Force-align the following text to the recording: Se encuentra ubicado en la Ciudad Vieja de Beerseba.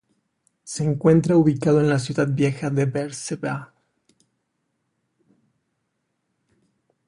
Se 0.63 0.83
encuentra 0.83 1.37
ubicado 1.37 1.79
en 1.79 1.87
la 1.87 1.99
Ciudad 1.99 2.27
Vieja 2.27 2.71
de 2.71 2.85
Beerseba. 2.87 3.71